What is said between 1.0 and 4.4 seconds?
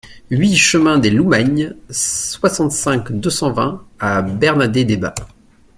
Loumagnes, soixante-cinq, deux cent vingt à